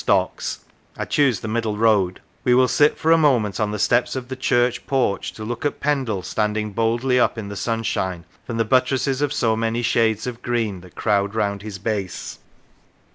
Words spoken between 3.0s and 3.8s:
a moment on the